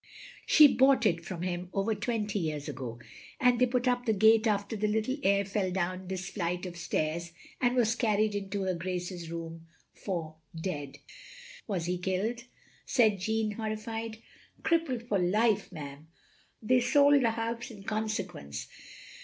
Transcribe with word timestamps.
She 0.47 0.67
bought 0.67 1.05
it 1.05 1.23
from 1.23 1.43
him 1.43 1.69
over 1.73 1.93
twenty 1.93 2.39
years 2.39 2.67
ago; 2.67 2.97
and 3.39 3.59
they 3.59 3.67
put 3.67 3.87
up 3.87 4.07
the 4.07 4.13
gate 4.13 4.47
after 4.47 4.75
the 4.75 4.87
little 4.87 5.15
heir 5.21 5.45
fell 5.45 5.69
down 5.69 6.07
this 6.07 6.27
flight 6.31 6.65
of 6.65 6.75
stairs, 6.75 7.33
and 7.61 7.69
OP 7.73 7.75
GROSVENOR 7.75 7.85
SQUARE 7.85 8.09
83 8.13 8.15
was 8.15 8.17
carried 8.17 8.35
into 8.43 8.61
her 8.63 8.73
Grace's 8.73 9.29
room— 9.29 9.67
^for 10.03 10.33
dead." 10.59 10.97
"Was 11.67 11.85
he 11.85 11.99
killed?" 11.99 12.45
said 12.87 13.19
Jeanne, 13.19 13.51
horrified. 13.51 14.17
"Crippled 14.63 15.03
for 15.03 15.19
life, 15.19 15.71
ma'am. 15.71 16.07
They 16.63 16.79
sold 16.79 17.21
the 17.21 17.29
house 17.29 17.69
in 17.69 17.83
consequence. 17.83 18.69